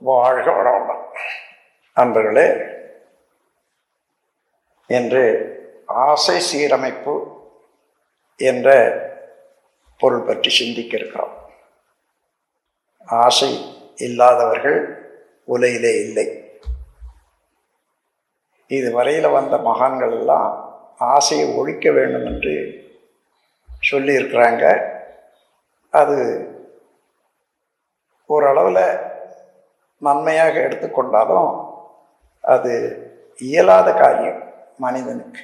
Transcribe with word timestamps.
வாழ்க 0.00 0.50
வளமுடன் 0.50 1.04
அன்பர்களே 1.96 2.48
என்று 4.86 5.22
ஆசை 5.86 6.36
சீரமைப்பு 6.40 7.14
என்ற 8.36 8.68
பொருள் 9.98 10.26
பற்றி 10.26 10.50
சிந்திக்க 10.50 10.96
இருக்கிறோம் 10.96 11.34
ஆசை 13.04 13.50
இல்லாதவர்கள் 13.96 14.78
உலையிலே 15.44 15.92
இல்லை. 16.00 16.26
இது 18.66 18.92
வரையில் 18.92 19.28
வந்த 19.28 19.58
மகான்கள் 19.58 20.10
எல்லாம் 20.10 20.48
ஆசையை 20.98 21.48
ஒழிக்க 21.54 21.90
வேண்டும் 21.90 22.26
என்று 22.26 22.54
சொல்லியிருக்கிறாங்க. 23.90 24.64
அது 25.90 26.18
ஓரளவில் 28.26 29.08
நன்மையாக 30.00 30.60
எடுத்துக்கொண்டாலும் 30.60 31.74
அது 32.40 32.72
இயலாத 33.36 33.94
காரியம் 33.94 34.42
மனிதனுக்கு. 34.78 35.40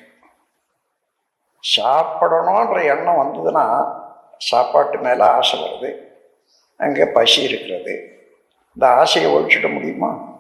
சாப்பிடணுன்ற 1.76 2.84
எண்ணம் 2.84 3.16
வந்ததுன்னா 3.16 3.94
சாப்பாட்டு 4.38 4.98
மேலே 4.98 5.24
ஆசை 5.24 5.60
வருது. 5.60 5.96
அங்கே 6.76 7.04
பசி 7.04 7.42
இருக்கிறது. 7.42 7.94
இந்த 8.68 8.88
ஆசையை 8.88 9.32
ஒழிச்சிட 9.32 9.72
முடியுமா? 9.72 10.34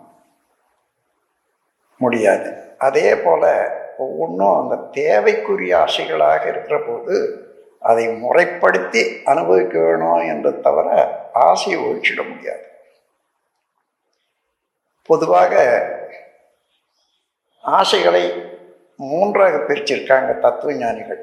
முடியாது. 1.98 2.76
அதே 2.78 3.16
போல் 3.16 3.70
ஒவ்வொன்றும் 3.98 4.70
அந்த 4.70 5.00
தேவைக்குரிய 5.00 5.76
ஆசைகளாக 5.76 6.48
இருக்கிற 6.48 6.80
போது 6.86 7.14
அதை 7.80 8.08
முறைப்படுத்தி 8.08 9.22
அனுபவிக்க 9.24 9.78
வேணும் 9.78 10.18
என்று 10.18 10.60
தவிர 10.60 10.88
ஆசையை 11.32 11.80
ஒழிச்சிட 11.84 12.28
முடியாது. 12.28 12.75
பொதுவாக 15.08 15.54
ஆசைகளை 17.64 18.24
மூன்றாக 19.00 19.54
பிரிச்சிருக்காங்க 19.60 20.30
தத்துவ 20.40 20.72
ஞானிகள் 20.74 21.22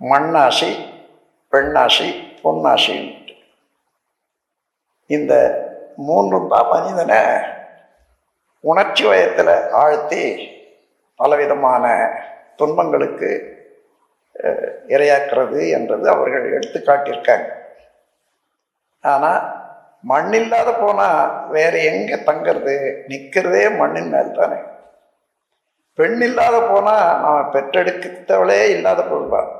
மண்ணாசை 0.00 0.70
பெண்ணாசை 1.52 2.08
பொன்னாசைன்ட்டு 2.42 3.34
இந்த 5.10 5.32
மூன்றும் 5.98 6.48
தான் 6.48 6.70
மனிதனை 6.70 7.20
உணர்ச்சி 8.64 9.04
வயத்தில் 9.04 9.54
ஆழ்த்தி 9.76 10.24
பலவிதமான 11.20 11.84
துன்பங்களுக்கு 12.56 13.30
இரையாக்குறது 14.88 15.60
என்றது 15.70 16.06
அவர்கள் 16.10 16.46
எடுத்து 16.50 16.78
காட்டியிருக்காங்க 16.80 17.50
ஆனால் 19.04 19.42
மண் 20.10 20.32
இல்லாத 20.38 20.70
போனால் 20.74 21.48
வேற 21.54 21.74
எங்கே 21.90 22.16
தங்கிறது? 22.28 22.74
நிற்கிறதே 23.10 23.64
மண்ணின் 23.80 24.10
மேல் 24.14 24.36
தானே. 24.38 24.58
பெண் 25.98 26.20
இல்லாத 26.26 26.56
போனால் 26.70 27.20
நாம் 27.24 27.52
பெற்றெடுக்கத்தவளே 27.52 28.60
இல்லாத 28.74 29.00
பொருள்தான் 29.04 29.50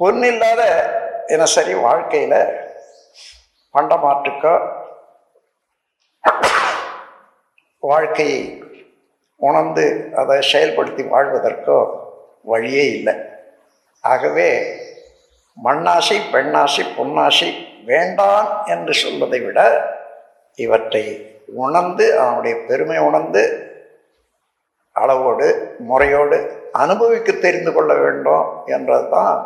பொன் 0.00 0.22
இல்லாத 0.30 0.62
தினசரி 1.26 1.74
வாழ்க்கையில் 1.86 2.40
பண்டமாற்றுக்கோ 3.74 4.54
வாழ்க்கையை 7.82 8.42
உணர்ந்து 9.40 9.86
அதை 10.20 10.36
செயல்படுத்தி 10.52 11.02
வாழ்வதற்கோ 11.14 11.78
வழியே 12.50 12.84
இல்லை. 12.96 13.14
ஆகவே 14.04 14.48
மண்ணாசை 15.64 16.18
பெண்ணாசை 16.34 16.84
பொன்னாசை 16.96 17.50
வேண்டாம் 17.86 18.66
என்று 18.66 18.94
சொல்வதை 18.94 19.40
விட 19.40 19.60
இவற்றை 20.58 21.04
உணர்ந்து 21.46 22.18
அவனுடைய 22.20 22.56
பெருமை 22.68 22.98
உணர்ந்து 22.98 23.42
அளவோடு 24.96 25.76
முறையோடு 25.78 26.68
அனுபவிக்க 26.72 27.32
தெரிந்து 27.32 27.72
கொள்ள 27.72 27.94
வேண்டும் 27.94 28.66
என்றது 28.66 29.08
தான் 29.08 29.36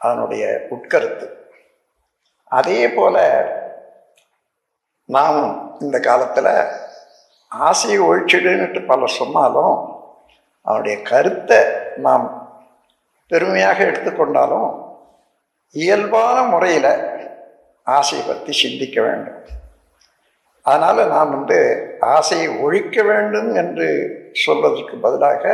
அதனுடைய 0.00 0.44
உட்கருத்து. 0.70 1.26
அதே 2.50 2.88
போல 2.88 3.16
நாம் 5.08 5.40
இந்த 5.80 6.00
காலத்தில் 6.00 6.52
ஆசையை 7.52 8.00
ஒழிச்சிடுன்னுட்டு 8.00 8.86
பலர் 8.86 9.16
சொன்னாலும் 9.18 9.76
அவனுடைய 10.66 11.02
கருத்தை 11.02 11.60
நாம் 11.96 12.26
பெருமையாக 13.30 13.84
எடுத்துக்கொண்டாலும் 13.84 14.70
இயல்பான 15.74 16.42
முறையில் 16.42 16.92
ஆசையை 17.96 18.22
பற்றி 18.26 18.52
சிந்திக்க 18.62 18.98
வேண்டும். 19.06 19.38
அதனால் 20.66 21.10
நான் 21.14 21.34
வந்து 21.36 21.58
ஆசையை 22.14 22.48
ஒழிக்க 22.64 23.02
வேண்டும் 23.10 23.50
என்று 23.62 23.88
சொல்வதற்கு 24.44 24.96
பதிலாக 25.04 25.44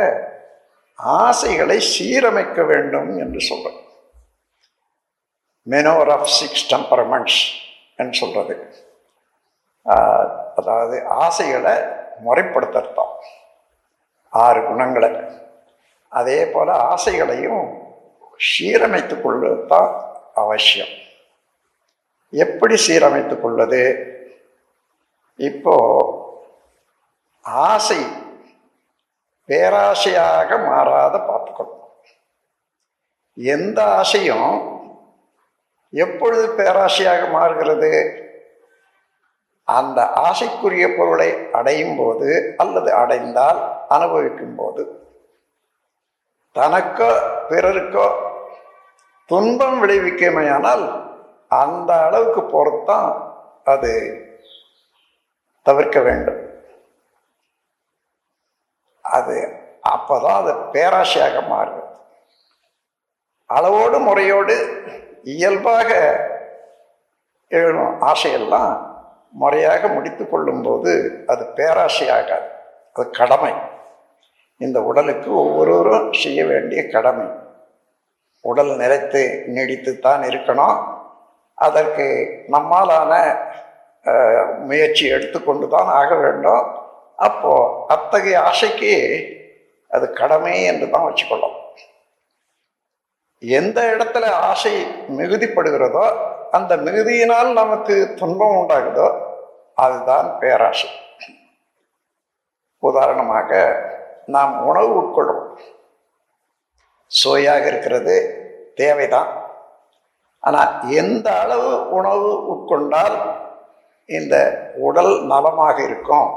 ஆசைகளை 1.23 1.77
சீரமைக்க 1.93 2.65
வேண்டும் 2.71 3.09
என்று 3.23 3.41
சொல்கிறேன் 3.49 3.83
மெனோர் 5.67 6.11
ஆஃப் 6.15 6.29
சிக்ஸ் 6.39 6.67
டெம்பரமெண்ட்ஸ் 6.73 7.39
என்று 8.01 8.15
சொல்கிறது 8.21 8.55
அதாவது 10.57 10.95
ஆசைகளை 11.23 11.75
முறைப்படுத்தத்தான் 12.25 13.13
ஆறு 14.33 14.61
குணங்களை. 14.67 15.11
அதே 16.19 16.39
போல் 16.53 16.71
ஆசைகளையும் 16.91 17.65
சீரமைத்து 18.49 19.15
கொள்வது 19.21 19.59
தான் 19.73 19.91
அவசியம். 20.43 20.93
எப்படி 22.29 22.75
சீரமைத்து 22.75 23.41
கொள்வது? 23.41 23.81
இப்போ 25.35 25.75
ஆசை 27.41 27.99
பேராசையாக 29.49 30.49
மாறாத 30.65 31.17
பார்த்துக்கணும். 31.17 31.83
எந்த 33.35 33.95
ஆசையும் 33.95 34.51
எப்பொழுது 35.89 36.47
பேராசையாக 36.47 37.31
மாறுகிறது? 37.31 37.91
அந்த 39.63 40.01
ஆசைக்குரிய 40.11 40.97
பொருளை 40.97 41.51
அடையும் 41.51 41.95
போது 41.97 42.53
அல்லது 42.57 42.93
அடைந்தால் 42.93 43.85
அனுபவிக்கும் 43.87 44.55
போது. 44.55 44.83
தனக்கோ 46.55 47.11
பிறருக்கோ 47.49 48.07
துன்பம் 49.25 49.83
விளைவிக்குமையானால் 49.83 51.06
அந்த 51.47 52.05
அளவுக்கு 52.05 52.43
பொறுத்தான் 52.43 53.33
அது 53.63 54.21
தவிர்க்க 55.61 55.99
வேண்டும். 55.99 56.49
அது 59.01 59.51
அப்போதான் 59.89 60.35
அது 60.37 60.53
பேராசையாக 60.53 61.41
மாறுது. 61.47 61.83
அளவோடு 63.45 63.99
முறையோடு 63.99 64.83
இயல்பாக 65.23 66.19
எழும் 67.47 68.01
ஆசையெல்லாம் 68.01 68.95
முறையாக 69.31 69.87
முடித்து 69.87 70.29
கொள்ளும்போது 70.29 71.23
அது 71.27 71.43
பேராசையாகாது. 71.43 72.47
அது 72.93 73.09
கடமை. 73.09 73.53
இந்த 74.57 74.81
உடலுக்கு 74.81 75.35
ஒவ்வொருவரும் 75.35 76.13
செய்ய 76.13 76.45
வேண்டிய 76.45 76.87
கடமை. 76.87 77.27
உடல் 78.41 78.67
நிறைத்து 78.67 79.45
நீடித்து 79.45 79.99
தான் 79.99 80.21
இருக்கணும். 80.21 80.96
அதற்கு 81.65 82.05
நம்மாலான 82.55 83.13
முயற்சி 84.69 85.05
எடுத்துக்கொண்டு 85.15 85.65
தான் 85.75 85.89
ஆக 85.99 86.09
வேண்டும். 86.23 86.65
அப்போ 87.27 87.53
அத்தகைய 87.95 88.37
ஆசைக்கு 88.49 88.93
அது 89.95 90.05
கடமை 90.19 90.53
என்று 90.71 90.85
தான் 90.93 91.07
வச்சுக்கொள்ளும். 91.07 91.55
எந்த 93.41 93.79
இடத்துல 93.93 94.25
ஆசை 94.49 94.73
மிகுதிப்படுகிறதோ 95.17 96.05
அந்த 96.57 96.71
மிகுதியினால் 96.85 97.49
நமக்கு 97.61 97.95
துன்பம் 98.19 98.55
உண்டாகுதோ 98.59 99.07
அதுதான் 99.83 100.27
பேராசை. 100.41 100.89
உதாரணமாக 102.83 103.51
நாம் 104.35 104.53
உணவு 104.69 104.91
உட்கொள்ளும். 105.01 105.43
சுவையாக 107.11 107.63
இருக்கிறது 107.71 108.15
தேவைதான். 108.81 109.29
ஆனால் 110.39 110.89
எந்த 110.89 111.39
அளவு 111.41 111.89
உணவு 111.89 112.29
உட்கொண்டால் 112.53 113.17
இந்த 114.05 114.35
உடல் 114.77 115.25
நலமாக 115.25 115.83
இருக்கும்? 115.83 116.29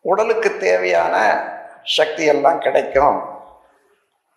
உடலுக்கு 0.00 0.56
தேவையான 0.56 1.16
சக்தி 1.82 2.24
எல்லாம் 2.24 2.58
கிடைக்கும். 2.58 3.22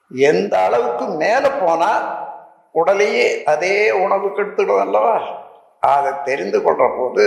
எந்த 0.10 0.64
அளவுக்கு 0.64 1.06
மேலே 1.06 1.50
போனால் 1.50 2.06
உடலையே 2.72 3.44
அதே 3.44 3.92
உணவு 3.92 4.28
கெடுத்துடும் 4.28 4.80
அல்லவா? 4.80 5.22
அதை 5.80 6.12
தெரிந்து 6.24 6.62
கொள்கிற 6.62 6.94
போது 6.98 7.26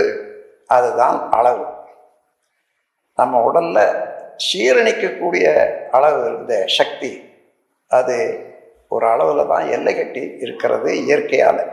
அதுதான் 0.67 1.31
அளவு. 1.31 1.65
நம்ம 3.15 3.41
உடலில் 3.41 4.11
சீரணிக்கக்கூடிய 4.45 5.45
அளவு 5.91 6.25
இருந்த 6.25 6.63
சக்தி 6.67 7.11
அது 7.87 8.17
ஒரு 8.93 9.05
அளவில் 9.13 9.49
தான் 9.51 9.71
எல்லை 9.75 9.93
கட்டி 9.95 10.23
இருக்கிறது 10.45 10.89
இயற்கையால். 11.05 11.63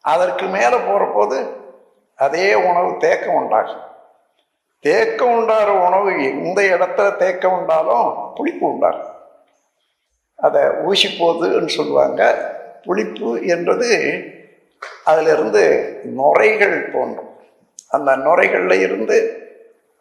அதற்கு 0.00 0.46
மேலே 0.46 0.78
போகிற 0.86 1.04
போது 1.14 1.36
அதே 2.24 2.48
உணவு 2.68 2.90
தேக்கம் 2.98 3.34
உண்டாகும். 3.34 3.84
தேக்கம் 4.86 5.34
உண்டாகிற 5.38 5.72
உணவு 5.86 6.10
எந்த 6.24 6.60
இடத்துல 6.74 7.08
தேக்கம் 7.16 7.56
உண்டாலும் 7.58 8.08
புளிப்பு 8.34 8.66
உண்டாகும். 8.72 9.14
அதை 10.36 10.62
ஊசி 10.84 11.08
போகுதுன்னு 11.18 11.76
சொல்லுவாங்க. 11.78 12.22
புளிப்பு 12.82 13.30
என்றது 13.46 13.90
அதிலிருந்து 15.04 15.64
நுரைகள் 16.18 16.76
தோன்றும். 16.92 17.32
அந்த 17.88 18.10
நுரைகளில் 18.16 18.80
இருந்து 18.86 19.18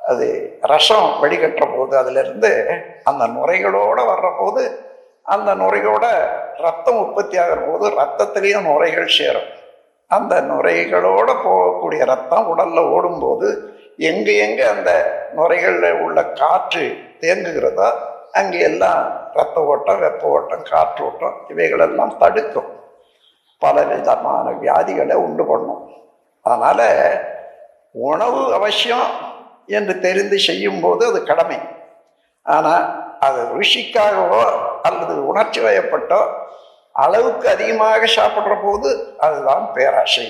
அது 0.08 0.28
ரசம் 0.62 1.08
வடிகட்டுற 1.22 1.66
போது 1.78 1.94
அதிலிருந்து 1.98 2.52
அந்த 3.04 3.24
நுரைகளோடு 3.28 4.02
வர்ற 4.12 4.28
போது 4.40 4.64
அந்த 5.34 5.50
நுரையோட 5.62 6.06
ரத்தம் 6.66 7.00
உற்பத்தி 7.04 7.36
ஆகிற 7.44 7.60
போது 7.62 7.86
ரத்தத்திலையும் 8.00 8.68
நுரைகள் 8.70 9.16
சேரும். 9.20 9.50
அந்த 10.12 10.34
நுரைகளோட 10.50 11.30
போகக்கூடிய 11.46 12.02
ரத்தம் 12.12 12.50
உடலில் 12.52 12.92
ஓடும்போது 12.96 13.48
எங்கே 14.10 14.34
எங்கே 14.46 14.66
அந்த 14.76 14.92
நுரைகளில் 15.38 16.00
உள்ள 16.04 16.18
காற்று 16.42 16.86
தேங்குகிறதோ 17.24 17.90
அங்கே 18.40 18.60
எல்லாம் 18.70 19.04
ரத்த 19.38 19.64
ஓட்டம் 19.72 20.02
வெப்ப 20.06 20.24
ஓட்டம் 20.38 20.66
காற்று 20.72 21.02
ஓட்டம் 21.08 21.36
இவைகளெல்லாம் 21.54 22.14
தடுக்கும். 22.22 22.70
பல 23.62 23.84
விதமான 23.92 24.46
வியாதிகளை 24.64 25.16
உண்டு 25.26 25.44
பண்ணும். 25.52 25.84
அதனால் 26.46 26.88
உணவு 28.10 28.42
அவசியம் 28.58 29.10
என்று 29.78 29.94
தெரிந்து 30.06 30.38
செய்யும் 30.48 30.82
போது 30.84 31.04
அது 31.10 31.20
கடமை. 31.30 31.58
ஆனால் 32.56 32.86
அது 33.28 33.40
ருஷிக்காகவோ 33.58 34.42
அல்லது 34.88 35.14
உணர்ச்சி 35.30 35.60
வயப்பட்டோ 35.66 36.20
அளவுக்கு 37.04 37.46
அதிகமாக 37.50 38.08
சாப்பிட்ற 38.18 38.54
போது 38.64 38.90
அதுதான் 39.26 39.66
பேராசை. 39.76 40.28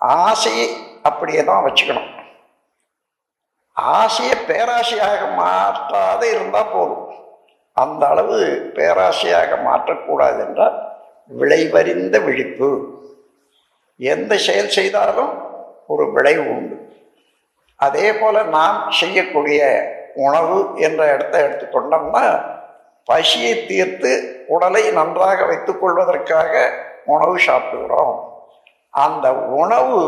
ஆசையை 0.00 0.68
அப்படியே 1.08 1.42
தான் 1.44 1.64
வச்சுக்கணும். 1.66 2.10
ஆசையை 3.76 4.36
பேராசையாக 4.50 5.22
மாற்றாத 5.40 6.22
இருந்தால் 6.34 6.72
போதும். 6.74 7.06
அந்த 7.76 8.02
அளவு 8.12 8.38
பேராசையாக 8.76 9.58
மாற்றக்கூடாது 9.68 10.38
என்றால் 10.46 10.76
விளைவறிந்த 11.40 12.16
விழிப்பு. 12.26 12.70
எந்த 14.00 14.32
செயல் 14.46 14.74
செய்தாலும் 14.78 15.32
ஒரு 15.92 16.04
விளைவு 16.14 16.44
உண்டு. 16.56 16.76
அதே 17.86 18.08
போல் 18.20 18.48
நாம் 18.56 18.78
செய்யக்கூடிய 19.00 19.60
உணவு 20.16 20.68
என்ற 20.74 21.12
இடத்த 21.12 21.38
எடுத்துக்கொண்டோம்னா 21.38 22.54
பசியை 23.04 23.66
தீர்த்து 23.66 24.44
உடலை 24.46 24.90
நன்றாக 24.90 25.44
வைத்துக் 25.44 25.80
கொள்வதற்காக 25.80 26.70
உணவு 27.06 27.38
சாப்பிடுகிறோம். 27.38 28.44
அந்த 28.90 29.34
உணவு 29.34 30.00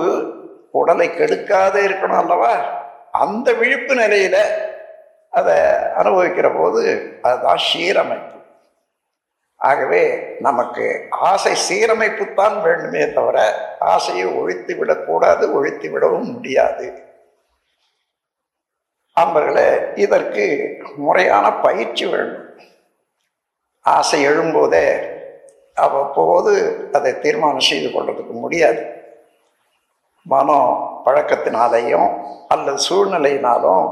உடலை 0.71 1.09
கெடுக்காத 1.09 1.75
இருக்கணும் 1.81 2.19
அல்லவா? 2.19 2.55
அந்த 3.11 3.53
விழிப்பு 3.53 3.95
நிலையில் 3.95 4.43
அதை 5.31 5.55
அனுபவிக்கிற 5.97 6.59
போது 6.59 6.83
அதுதான் 7.23 7.57
சீரமைப்பு. 7.57 8.37
ஆகவே 9.57 10.03
நமக்கு 10.41 11.07
ஆசை 11.11 11.53
சீரமைப்பு 11.69 12.35
தான் 12.35 12.63
வேண்டுமே 12.63 13.13
தவிர 13.13 13.39
ஆசையை 13.79 14.27
ஒழித்து 14.27 14.77
விடக்கூடாது 14.77 15.55
ஒழித்து 15.55 15.91
விடவும் 15.91 16.33
முடியாது. 16.33 17.08
அன்பர்களே 19.19 19.69
இதற்கு 20.05 20.45
முறையான 21.05 21.47
பயிற்சி 21.67 22.05
வேண்டும். 22.13 22.45
ஆசை 23.95 24.19
எழும்போதே 24.31 24.87
அவ்வப்போது 25.85 26.53
அதை 26.97 27.11
தீர்மானம் 27.25 27.69
செய்து 27.71 27.89
கொள்றதுக்கு 27.89 28.35
முடியாது. 28.45 28.83
மனம் 30.33 30.71
பழக்கத்தினாலேயும் 31.05 32.09
அல்லது 32.55 32.81
சூழ்நிலையினாலும் 32.89 33.87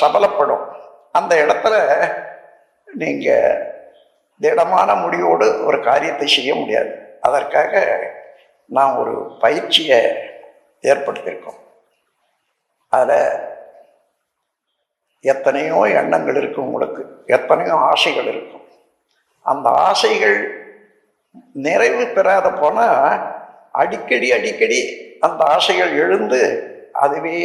சபலப்படும். 0.00 0.64
அந்த 1.18 1.32
இடத்துல 1.44 1.74
நீங்கள் 3.00 3.62
திடமான 4.44 4.94
முடிவோடு 5.02 5.48
ஒரு 5.68 5.78
காரியத்தை 5.88 6.28
செய்ய 6.36 6.52
முடியாது. 6.60 6.92
அதற்காக 7.28 7.82
நாம் 8.76 8.94
ஒரு 9.02 9.16
பயிற்சியை 9.44 10.00
ஏற்படுத்தியிருக்கோம். 10.92 11.60
அதில் 12.96 13.28
எத்தனையோ 15.32 15.78
எண்ணங்கள் 16.00 16.38
இருக்கும் 16.40 16.66
உங்களுக்கு. 16.66 17.02
எத்தனையோ 17.36 17.74
ஆசைகள் 17.90 18.28
இருக்கும். 18.32 18.64
அந்த 19.52 19.68
ஆசைகள் 19.88 20.38
நிறைவு 21.66 22.04
பெறாத 22.16 22.46
போனால் 22.52 23.06
அடிக்கடி 23.82 24.28
அடிக்கடி 24.36 24.80
அந்த 25.26 25.40
ஆசைகள் 25.54 25.92
எழுந்து 26.04 26.40
அதுவே 27.04 27.38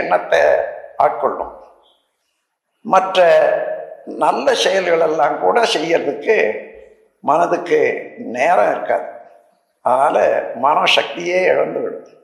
எண்ணத்தை 0.00 0.40
ஆட்கொள்ளும். 1.04 1.54
மற்ற 2.84 3.26
நல்ல 4.24 4.46
செயல்கள் 4.64 5.04
எல்லாம் 5.08 5.36
கூட 5.40 5.58
செய்யறதுக்கு 5.74 6.36
மனதுக்கு 7.28 7.80
நேரம் 8.36 8.70
இருக்காது. 8.74 9.08
அதனால் 9.84 10.22
மனசக்தியே 10.66 11.40
இழந்து 11.52 11.80
விடும் 11.80 12.14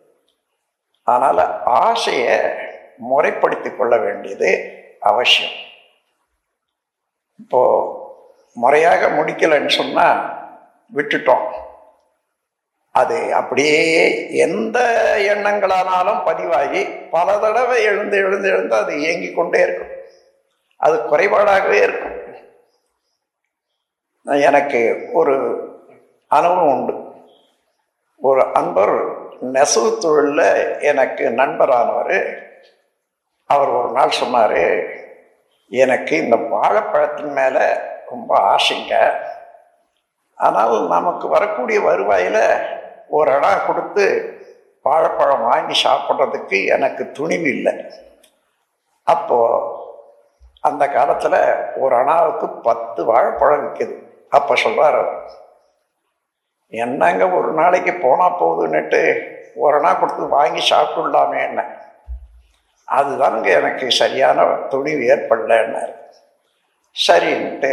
அதனால் 1.04 1.62
ஆசையை 1.64 2.38
முறைப்படுத்தி 2.96 3.70
கொள்ள 3.70 3.96
வேண்டியது 3.96 4.74
அவசியம். 5.00 5.52
இப்போது 7.38 7.96
முறையாக 8.54 9.08
முடிக்கலைன்னு 9.08 9.68
சொன்னால் 9.68 10.48
விட்டுட்டோம். 10.94 11.52
அது 12.92 13.34
அப்படியே 13.34 14.34
எந்த 14.34 14.78
எண்ணங்களானாலும் 15.18 16.24
பதிவாகி 16.24 16.84
பல 16.84 17.38
தடவை 17.38 17.82
எழுந்து 17.82 18.16
எழுந்து 18.16 18.48
எழுந்து 18.48 18.74
அது 18.74 19.00
இயங்கி 19.00 19.32
கொண்டே 19.32 19.60
இருக்கும். 19.60 19.88
அது 20.76 20.96
குறைபாடாகவே 20.96 21.82
இருக்கும். 21.82 22.22
எனக்கு 24.24 25.08
ஒரு 25.12 25.34
அனுபவம் 26.28 26.68
உண்டு. 26.68 27.12
ஒரு 28.20 28.54
அன்பர் 28.54 29.23
நெசவு 29.40 29.98
தொழிலில் 29.98 30.80
எனக்கு 30.80 31.24
நண்பரானவர். 31.30 32.42
அவர் 33.46 33.68
ஒரு 33.68 33.90
நாள் 33.90 34.10
சொன்னார் 34.10 34.62
எனக்கு 35.68 36.16
இந்த 36.16 36.36
வாழைப்பழத்தின் 36.36 37.32
மேலே 37.32 37.66
ரொம்ப 38.10 38.56
ஆசைங்க. 38.56 39.14
ஆனால் 40.34 40.86
நமக்கு 40.86 41.28
வரக்கூடிய 41.28 41.80
வருவாயில் 41.80 42.42
ஒரு 43.08 43.32
இடம் 43.32 43.66
கொடுத்து 43.66 44.04
வாழைப்பழம் 44.82 45.44
வாங்கி 45.44 45.82
சாப்பிட்றதுக்கு 45.84 46.66
எனக்கு 46.66 47.10
துணிவு 47.10 47.48
இல்லை. 47.48 47.72
அப்போது 49.02 49.82
அந்த 50.60 50.88
காலத்தில் 50.88 51.56
ஒரு 51.76 51.96
அணாவுக்கு 51.96 52.48
பத்து 52.48 53.04
வாழைப்பழம் 53.04 53.64
விற்கிது 53.64 54.02
அப்போ 54.30 54.54
சொல்கிறார் 54.54 54.98
அவர். 54.98 55.42
என்னங்க 56.82 57.24
ஒரு 57.38 57.50
நாளைக்கு 57.60 57.92
போனால் 58.04 58.38
போகுதுன்னுட்டு 58.40 59.00
ஒரு 59.64 59.78
நாள் 59.80 59.98
கொடுத்து 59.98 60.24
வாங்கி 60.36 60.62
சாப்பிட்டுடலாமே 60.70 61.38
என்ன? 61.48 61.60
அதுதானுங்க 62.88 63.50
எனக்கு 63.60 63.86
சரியான 64.00 64.44
துணிவு 64.72 65.02
ஏற்படலைன்னாரு. 65.14 65.94
சரின்ட்டு 66.96 67.72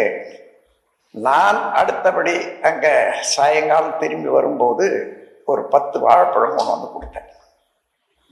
நான் 1.25 1.59
அடுத்தபடி 1.79 2.35
அங்கே 2.69 2.93
சாயங்காலம் 3.33 3.99
திரும்பி 4.01 4.29
வரும்போது 4.37 4.85
ஒரு 5.51 5.61
பத்து 5.73 5.97
வாழைப்பழம் 6.05 6.55
கொண்டு 6.55 6.73
வந்து 6.73 6.91
கொடுத்தேன். 6.93 7.29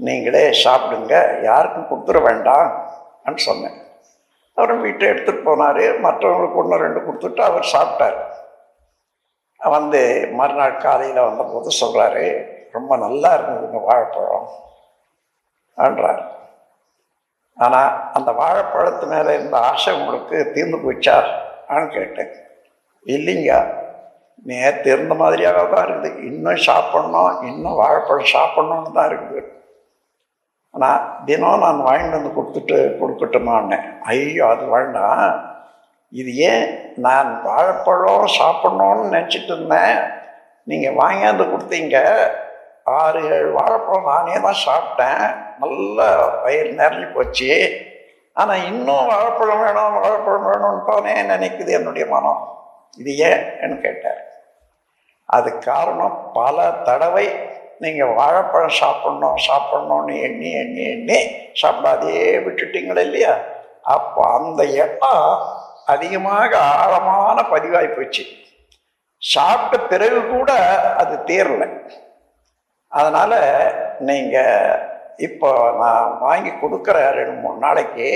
நீங்களே 0.08 0.44
சாப்பிடுங்க 0.64 1.16
யாருக்கும் 1.50 1.90
கொடுத்துட 1.90 2.20
வேண்டாம்னு 2.28 3.46
சொன்னேன். 3.50 3.78
அவரும் 4.58 4.84
வீட்டை 4.86 5.10
எடுத்துகிட்டு 5.10 5.48
போனார் 5.50 5.84
மற்றவங்களுக்கு 6.06 6.62
ஒன்று 6.62 6.84
ரெண்டு 6.86 7.00
கொடுத்துட்டு 7.00 7.42
அவர் 7.50 7.72
சாப்பிட்டார். 7.74 8.18
வந்து 9.76 10.02
மறுநாள் 10.40 10.84
காலையில் 10.86 11.28
வந்தபோது 11.28 11.70
சொல்கிறாரு 11.82 12.26
ரொம்ப 12.76 12.92
நல்லா 13.04 13.30
இருந்ததுங்க 13.38 13.80
வாழைப்பழம் 13.90 14.48
என்றார். 15.78 16.22
ஆனால் 17.58 17.92
அந்த 18.18 18.30
வாழைப்பழத்து 18.40 19.06
மேலே 19.14 19.32
இருந்த 19.38 19.58
ஆசை 19.70 19.92
உங்களுக்கு 20.00 20.38
தீர்ந்து 20.56 20.78
போச்சா 20.84 21.16
ஆன்னு 21.74 21.88
கேட்டேன். 21.98 22.32
இல்லைங்க 23.16 23.54
நேற்று 24.50 24.88
இருந்த 24.94 25.14
மாதிரியாக 25.22 25.64
தான் 25.74 25.86
இருக்குது. 25.88 26.20
இன்னும் 26.30 26.66
சாப்பிட்ணும் 26.70 27.32
இன்னும் 27.50 27.80
வாழைப்பழம் 27.82 28.34
சாப்பிட்ணுன்னு 28.36 28.96
தான் 28.98 29.10
இருக்குது. 29.12 29.42
ஆனால் 30.74 31.06
தினம் 31.28 31.64
நான் 31.66 31.88
வாங்கிட்டு 31.90 32.18
வந்து 32.18 32.36
கொடுத்துட்டு 32.38 32.78
கொடுக்கட்டுமான்னு. 33.00 33.78
ஐயோ 34.12 34.46
அது 34.54 34.66
வேண்டாம். 34.76 35.24
இது 36.12 36.36
ஏன் 36.36 36.94
நான் 36.96 37.42
வாழைப்பழம் 37.48 38.26
சாப்பிட்ணுன்னு 38.40 39.04
நினச்சிட்டு 39.16 39.52
இருந்தேன். 39.56 39.98
நீங்கள் 40.64 40.98
வாங்கியாந்து 41.02 41.46
கொடுத்தீங்க. 41.52 41.98
ஆறு 42.84 43.20
ஏழு 43.36 43.50
வாழைப்பழம் 43.58 44.10
நானே 44.12 44.40
தான் 44.40 44.64
சாப்பிட்டேன். 44.68 45.24
நல்லா 45.62 46.08
வயிறு 46.44 46.72
நிறைஞ்சு 46.72 47.14
போச்சு. 47.14 47.52
ஆனால் 48.34 48.66
இன்னும் 48.72 49.12
வாழைப்பழம் 49.12 49.62
வேணும் 49.66 50.00
வாழைப்பழம் 50.00 50.48
வேணும்னு 50.50 50.82
தானே 50.90 51.14
நினைக்குது 51.34 51.72
என்னுடைய 51.80 52.08
மனம். 52.16 52.42
இது 52.98 53.12
ஏன்னு 53.30 53.78
கேட்டார். 53.86 54.22
அது 55.26 55.50
காரணம் 55.58 56.32
பல 56.34 56.72
தடவை 56.72 57.26
நீங்கள் 57.80 58.16
வாழைப்பழம் 58.20 58.78
சாப்பிட்ணும் 58.82 59.38
சாப்பிட்ணுன்னு 59.48 60.14
எண்ணி 60.28 60.52
எண்ணி 60.62 60.84
எண்ணி 60.96 61.20
சாப்பிடாதே 61.62 62.16
விட்டுட்டீங்களே 62.46 63.04
இல்லையா? 63.08 63.34
அப்போ 63.82 64.22
அந்த 64.38 64.64
எண்ணம் 64.64 65.34
அதிகமாக 65.94 66.52
ஆழமான 66.76 67.38
பதிவாகி 67.54 67.90
போச்சு. 67.94 68.24
சாப்பிட்ட 69.22 69.78
பிறகு 69.92 70.20
கூட 70.34 70.52
அது 71.02 71.16
தீரலை 71.30 71.68
அதனால் 73.00 73.40
நீங்கள் 74.10 74.78
இப்போ 75.28 75.50
நான் 75.82 76.14
வாங்கி 76.26 76.52
கொடுக்குற 76.52 76.98
ரெண்டு 77.18 77.36
மூணு 77.44 77.58
நாளைக்கு 77.66 78.08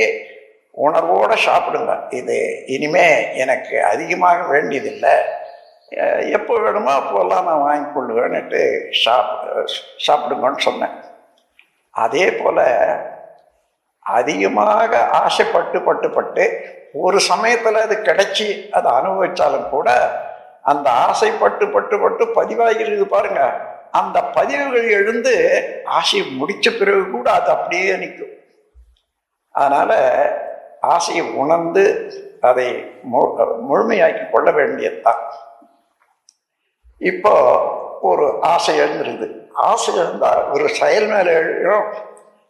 உணர்வோடு 0.85 1.35
சாப்பிடுங்க. 1.47 1.93
இது 2.19 2.37
இனிமே 2.75 3.07
எனக்கு 3.43 3.75
அதிகமாக 3.91 4.45
வேண்டியதில்லை. 4.53 5.15
எப்போ 6.37 6.53
வேணுமோ 6.63 6.93
அப்போல்லாம் 6.99 7.47
நான் 7.49 7.65
வாங்கி 7.65 7.87
கொள்ளுவேன்னுட்டு 7.95 8.61
சாப் 9.01 9.33
சாப்பிடுங்கன்னு 10.05 10.65
சொன்னேன். 10.67 10.95
அதே 12.03 12.25
போல் 12.39 12.63
அதிகமாக 14.19 15.01
ஆசைப்பட்டு 15.19 15.77
பட்டு 15.89 16.07
பட்டு 16.15 16.45
ஒரு 16.93 17.19
சமயத்தில் 17.19 17.75
அது 17.75 17.95
கிடைச்சி 17.95 18.69
அதை 18.69 18.91
அனுபவித்தாலும் 18.91 19.69
கூட 19.69 19.89
அந்த 20.61 20.89
ஆசைப்பட்டு 20.89 21.67
பட்டு 21.67 21.99
பட்டு 21.99 22.25
பதிவாகிறது 22.25 23.03
பாருங்க. 23.03 23.61
அந்த 23.91 24.23
பதிவுகள் 24.23 24.89
எழுந்து 24.89 25.33
ஆசையை 25.85 26.27
முடித்த 26.29 26.71
பிறகு 26.71 27.09
கூட 27.09 27.31
அது 27.31 27.49
அப்படியே 27.49 27.95
நிற்கும். 27.95 28.35
அதனால் 29.49 29.97
ஆசையை 30.81 31.31
உணர்ந்து 31.31 32.13
அதை 32.41 32.91
முழுமையாக்கி 33.69 34.31
கொள்ள 34.31 34.51
வேண்டியதுதான். 34.51 35.23
இப்போ 36.97 37.33
ஒரு 38.01 38.39
ஆசை 38.41 38.79
எழுந்திருது. 38.79 39.27
ஆசை 39.53 39.95
எழுந்தால் 39.95 40.49
ஒரு 40.49 40.69
செயல் 40.69 41.07
மேலே 41.07 41.31
எழுகிறோம் 41.31 41.93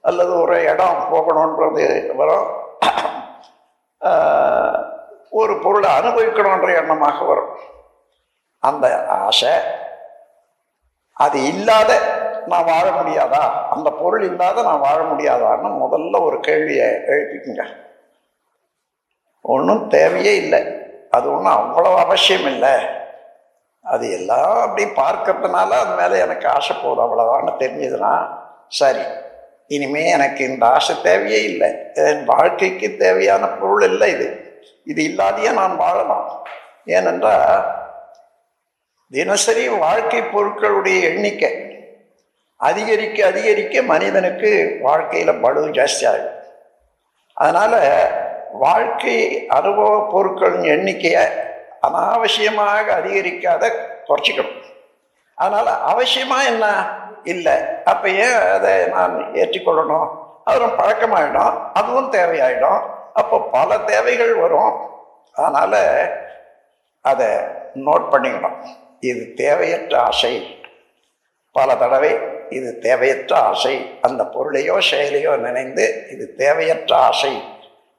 அல்லது 0.01 0.41
ஒரு 0.41 0.63
இடம் 0.63 1.07
போகணுன்றது 1.13 2.15
வரும். 2.15 2.62
ஒரு 5.29 5.59
பொருளை 5.59 5.89
அனுபவிக்கணுன்ற 5.89 6.69
எண்ணமாக 6.75 7.27
வரும். 7.27 7.57
அந்த 8.59 9.07
ஆசை 9.07 9.49
அது 11.13 11.43
இல்லாத 11.43 11.99
நான் 12.47 12.65
வாழ 12.65 12.89
முடியாதா? 12.89 13.67
அந்த 13.69 13.89
பொருள் 13.91 14.23
இல்லாத 14.23 14.61
நான் 14.61 14.79
வாழ 14.79 14.95
முடியாதான்னு 14.95 15.69
முதல்ல 15.69 16.23
ஒரு 16.23 16.39
கேள்வியை 16.39 16.87
எழுப்பிக்குங்க. 16.87 17.65
ஒன்றும் 19.41 19.87
தேவையே 19.87 20.35
இல்லை. 20.35 20.63
அது 21.11 21.29
ஒன்றும் 21.29 21.53
அவ்வளவு 21.53 21.97
அவசியம் 21.97 22.45
இல்லை. 22.45 22.85
அது 23.83 24.11
எல்லாம் 24.11 24.61
அப்படி 24.61 24.83
பார்க்கறதுனால 24.83 25.69
அது 25.69 25.95
மேலே 25.95 26.19
எனக்கு 26.19 26.49
ஆசை 26.49 26.75
போகுது. 26.83 27.01
அவ்வளோதான்னு 27.01 27.49
தெரிஞ்சதுன்னா 27.49 28.27
சரி. 28.67 29.01
இனிமே 29.67 30.09
எனக்கு 30.09 30.43
இந்த 30.43 30.65
ஆசை 30.65 31.01
தேவையே 31.01 31.43
இல்லை. 31.43 31.73
என் 31.93 32.23
வாழ்க்கைக்கு 32.23 32.95
தேவையான 32.97 33.47
பொருள் 33.47 33.83
இல்லை 33.83 34.11
இது. 34.11 34.57
இது 34.85 35.03
இல்லாதையே 35.03 35.51
நான் 35.51 35.77
வாழலாம். 35.77 36.47
ஏனென்றால் 36.85 37.81
தினசரி 39.11 39.67
வாழ்க்கை 39.67 40.21
பொருட்களுடைய 40.21 41.01
எண்ணிக்கை 41.01 41.51
அதிகரிக்க 42.55 43.25
அதிகரிக்க 43.25 43.81
மனிதனுக்கு 43.81 44.77
வாழ்க்கையில் 44.81 45.39
பலு 45.39 45.67
ஜாஸ்தியாகும் 45.67 46.31
அதனால் 47.33 48.11
வாழ்க்கை 48.51 49.47
அனுபவ 49.47 50.09
பொருட்களின் 50.11 50.63
எண்ணிக்கையை 50.63 51.25
அனாவசியமாக 51.81 52.93
அதிகரிக்காத 52.99 53.71
குறைச்சிக்கணும். 54.07 54.61
அதனால் 55.35 55.95
அவசியமாக 55.95 56.45
என்ன? 56.45 56.65
இல்லை. 57.23 57.57
அப்போ 57.83 58.09
ஏன் 58.09 58.39
அதை 58.53 58.85
நான் 58.85 59.31
ஏற்றிக்கொள்ளணும்? 59.33 60.09
அதுவும் 60.43 60.77
பழக்கமாயிடும். 60.77 61.71
அதுவும் 61.73 62.11
தேவையாயிடும். 62.11 62.81
அப்போ 63.13 63.39
பல 63.51 63.77
தேவைகள் 63.77 64.33
வரும். 64.33 64.73
அதனால் 65.33 66.09
அதை 67.01 67.27
நோட் 67.75 68.05
பண்ணிக்கணும். 68.11 68.57
இது 68.99 69.33
தேவையற்ற 69.35 69.99
ஆசை. 69.99 70.59
பல 71.51 71.75
தடவை 71.75 72.17
இது 72.49 72.79
தேவையற்ற 72.79 73.35
ஆசை. 73.35 73.99
அந்த 74.01 74.23
பொருளையோ 74.23 74.79
செயலையோ 74.91 75.37
நினைந்து 75.37 76.07
இது 76.11 76.35
தேவையற்ற 76.35 76.95
ஆசை. 76.95 77.43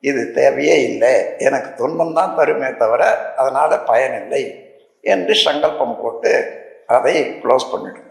இது 0.00 0.32
தேவையே 0.32 0.82
இல்லை. 0.82 1.34
எனக்கு 1.38 1.74
துன்பம் 1.74 2.14
தான் 2.14 2.38
தருமே 2.38 2.76
தவிர 2.76 3.32
அதனால் 3.34 3.84
பயனில்லை 3.84 4.72
என்று 5.00 5.34
சங்கல்பம் 5.34 6.00
போட்டு 6.02 6.62
அதை 6.86 7.40
க்ளோஸ் 7.42 7.70
பண்ணிடும் 7.70 8.03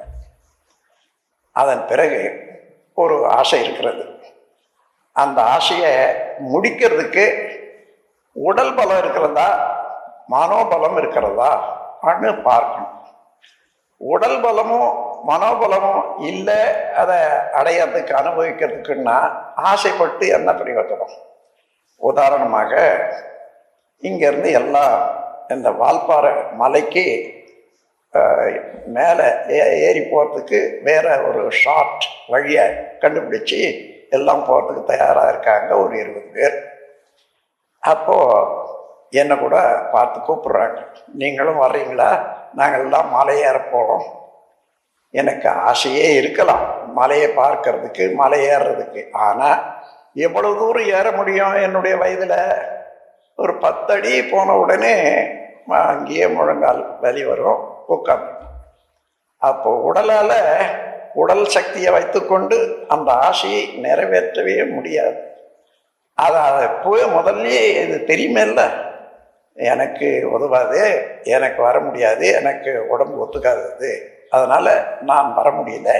அதன் 1.53 1.87
பிறகு 1.87 2.21
ஒரு 2.93 3.27
ஆசை 3.27 3.63
இருக்கிறது. 3.63 4.03
அந்த 5.11 5.41
ஆசையை 5.41 5.91
முடிக்கிறதுக்கு 6.53 7.25
உடல் 8.31 8.73
பலம் 8.73 8.97
இருக்கிறதா? 8.97 9.49
மனோபலம் 10.31 10.97
இருக்கிறதா? 10.97 11.51
அன்னு 12.03 12.41
பார்க்கணும். 12.41 12.91
உடல் 13.97 14.39
பலமும் 14.41 14.89
மனோபலமும் 15.27 16.19
இல்லை 16.19 16.91
அதை 16.93 17.17
அடையிறதுக்கு 17.53 18.13
அனுபவிக்கிறதுக்குன்னா 18.21 19.17
ஆசைப்பட்டு 19.55 20.27
என்ன 20.27 20.51
பிரயோஜனம் 20.51 21.13
உதாரணமாக 21.95 22.73
இங்கேருந்து 24.01 24.51
எல்லாம் 24.51 25.21
இந்த 25.47 25.69
வால்பாறை 25.69 26.53
மலைக்கு 26.53 27.05
மேலே 28.85 29.23
ஏ- 29.49 29.79
ஏறி 29.79 29.99
போகிறதுக்கு 29.99 30.81
வேற 30.81 31.21
ஒரு 31.21 31.51
ஷார்ட் 31.51 32.03
வழியை 32.27 32.67
கண்டுபிடிச்சி 32.99 33.91
எல்லாம் 34.09 34.45
போகிறதுக்கு 34.45 34.83
தயாராக 34.83 35.29
இருக்காங்க 35.29 35.77
ஒரு 35.77 35.99
இருபது 35.99 36.25
பேர். 36.33 36.71
அப்போது 37.79 38.47
என்னை 39.09 39.37
கூட 39.37 39.61
பார்த்து 39.91 40.19
கூப்பிட்றாங்க. 40.19 40.81
நீங்களும் 41.13 41.61
வர்றீங்களா? 41.61 42.27
நாங்கள் 42.53 42.79
எல்லாம் 42.79 43.13
மலையேற 43.13 43.61
போகிறோம் 43.71 44.03
எனக்கு 45.11 45.49
ஆசையே 45.49 46.13
இருக்கலாம். 46.13 46.93
மலையை 46.93 47.29
பார்க்கறதுக்கு 47.29 48.13
மலை 48.13 48.39
ஏறுறதுக்கு 48.47 49.11
ஆனால் 49.11 49.83
எவ்வளோ 50.13 50.53
தூரம் 50.53 50.85
ஏற 50.85 51.11
முடியும் 51.11 51.53
என்னுடைய 51.53 51.97
வயதில்? 51.97 52.53
ஒரு 53.35 53.57
பத்தடி 53.57 54.23
போன 54.23 54.57
உடனே 54.57 55.25
அங்கேயே 55.67 56.27
முழங்கால் 56.27 56.99
வலி 56.99 57.25
வரும். 57.25 57.72
உட்காந்து 57.89 58.41
அப்போ 59.37 59.81
உடலால் 59.81 60.81
உடல் 61.13 61.45
சக்தியை 61.45 61.93
வைத்துக்கொண்டு 61.93 62.85
அந்த 62.87 63.11
ஆசையை 63.11 63.77
நிறைவேற்றவே 63.83 64.65
முடியாது. 64.69 65.31
அது 66.13 66.37
அதை 66.37 66.67
போய் 66.67 67.03
முதல்லயே 67.03 67.81
இது 67.83 68.03
தெரியுமேல்ல? 68.07 68.91
எனக்கு 69.53 70.29
உதவாது 70.31 71.07
எனக்கு 71.23 71.61
வர 71.61 71.79
முடியாது 71.79 72.27
எனக்கு 72.27 72.87
உடம்பு 72.87 73.25
ஒத்துக்காதது. 73.25 73.99
அதனால் 74.29 74.97
நான் 75.01 75.33
வர 75.33 75.49
முடியல. 75.49 75.99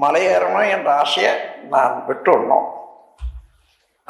மலையேறணும் 0.00 0.70
என்ற 0.70 0.92
ஆசையை 0.94 1.32
நான் 1.68 2.04
விட்டுடணும். 2.08 2.76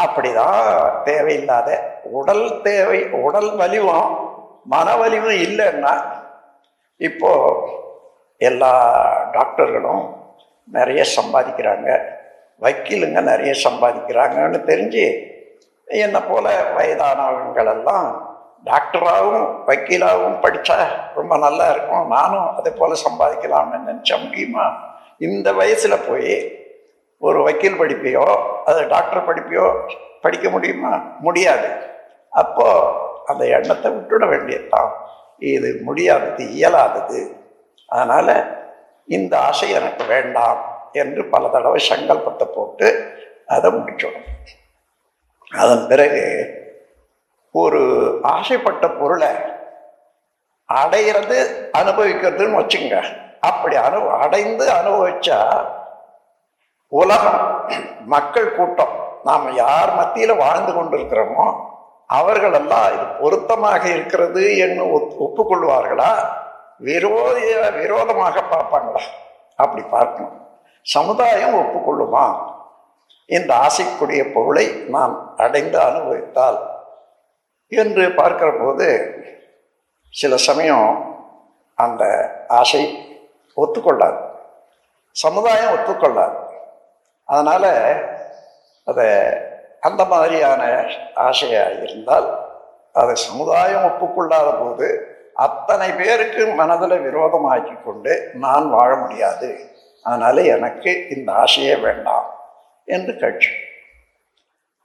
அப்படிதான் 0.02 1.02
தேவையில்லாத 1.02 2.00
உடல் 2.02 2.62
தேவை 2.62 3.08
உடல் 3.08 3.56
வலிவும் 3.56 4.32
மன 4.64 4.96
வலிவும் 4.96 5.34
இல்லைன்னா 5.34 6.17
இப்போ 6.98 7.32
எல்லா 8.36 8.72
டாக்டர்களும் 9.32 10.04
நிறைய 10.64 11.04
சம்பாதிக்கிறாங்க. 11.16 11.88
வக்கீலுங்க 12.60 13.20
நிறைய 13.20 13.52
சம்பாதிக்கிறாங்கன்னு 13.64 14.58
தெரிஞ்சு 14.70 15.04
என்னை 15.84 16.20
போல 16.20 16.46
வயதானவங்கள் 16.76 17.70
எல்லாம் 17.74 18.06
டாக்டராகவும் 18.64 19.64
வக்கீலாகவும் 19.66 20.40
படித்தா 20.42 20.76
ரொம்ப 21.14 21.38
நல்லா 21.38 21.70
இருக்கும். 21.70 22.06
நானும் 22.06 22.56
அதே 22.56 22.70
போல் 22.78 23.02
சம்பாதிக்கலாம்னு 23.06 23.78
நினச்ச 23.86 24.24
முடியுமா? 24.24 24.66
இந்த 25.18 25.52
வயசில் 25.52 26.04
போய் 26.08 26.32
ஒரு 27.18 27.42
வக்கீல் 27.42 27.80
படிப்பையோ 27.80 28.26
அது 28.64 28.88
டாக்டர் 28.88 29.28
படிப்பையோ 29.28 29.66
படிக்க 30.20 30.50
முடியுமா? 30.50 30.92
முடியாது. 31.20 31.68
அப்போது 32.30 33.06
அந்த 33.26 33.46
எண்ணத்தை 33.46 33.92
விட்டுட 33.92 34.28
வேண்டியதுதான். 34.28 34.90
இது 35.42 35.68
முடியாதது 35.82 36.44
இயலாதது. 36.52 37.20
அதனால் 37.88 38.34
இந்த 39.08 39.38
ஆசை 39.38 39.70
எனக்கு 39.70 40.04
வேண்டாம் 40.04 40.60
என்று 40.92 41.22
பல 41.28 41.48
தடவை 41.48 41.80
சங்கல்பத்தை 41.88 42.46
போட்டு 42.54 42.88
அதை 43.46 43.68
முடிச்சிடணும் 43.70 44.26
அதன் 45.52 45.86
பிறகு 45.86 46.24
ஒரு 47.54 47.80
ஆசைப்பட்ட 48.22 48.88
பொருளை 48.90 49.30
அடையிறது 50.68 51.36
அனுபவிக்கிறதுன்னு 51.72 52.58
வச்சுங்க 52.58 52.96
அப்படி 53.40 53.76
அனு 53.76 53.98
அடைந்து 54.18 54.64
அனுபவிச்சா 54.70 55.38
உலகம் 56.92 57.42
மக்கள் 58.06 58.54
கூட்டம் 58.56 58.94
நாம் 59.24 59.46
யார் 59.54 59.90
மத்தியில் 59.94 60.34
வாழ்ந்து 60.36 60.72
கொண்டிருக்கிறோமோ 60.72 61.46
அவர்களெல்லாம் 62.08 62.94
இது 62.94 63.04
பொருத்தமாக 63.04 63.88
இருக்கிறது 63.88 64.58
என்று 64.58 64.84
ஒத்- 64.84 65.14
ஒப்புக்கொள்வார்களா? 65.18 66.28
விரோதிய 66.80 67.78
விரோதமாக 67.78 68.40
பார்ப்பாங்களா? 68.40 69.00
அப்படி 69.56 69.84
பார்க்கணும். 69.84 70.48
சமுதாயம் 70.82 71.54
ஒப்புக்கொள்ளுமா? 71.54 72.54
இந்த 73.26 73.54
ஆசைக்குரிய 73.54 74.32
பொருளை 74.34 74.66
நான் 74.66 75.34
அடைந்து 75.36 75.80
அனுபவித்தால் 75.80 76.58
என்று 77.68 78.12
பார்க்கிற 78.12 78.52
போது 78.60 79.14
சில 80.10 80.36
சமயம் 80.36 81.16
அந்த 81.74 82.30
ஆசை 82.48 83.08
ஒத்துக்கொள்ளாது. 83.56 84.30
சமுதாயம் 85.12 85.74
ஒத்துக்கொள்ளாது. 85.74 86.46
அதனால் 87.24 88.08
அதை 88.84 89.06
அந்த 89.80 90.04
மாதிரியான 90.04 90.84
ஆசையாக 91.14 91.72
இருந்தால் 91.72 92.28
அதை 92.92 93.14
சமுதாயம் 93.14 93.84
ஒப்புக்கொள்ளாத 93.84 94.50
போது 94.58 95.16
அத்தனை 95.34 95.92
பேருக்கு 95.92 96.46
மனதில் 96.46 96.90
விரோதமாக்கி 96.90 97.82
கொண்டு 97.82 98.30
நான் 98.34 98.70
வாழ 98.70 98.96
முடியாது. 98.96 99.58
அதனால் 100.02 100.36
எனக்கு 100.36 101.08
இந்த 101.08 101.32
ஆசையே 101.32 101.74
வேண்டாம் 101.76 102.34
என்று 102.84 103.18
கட்சி. 103.18 103.50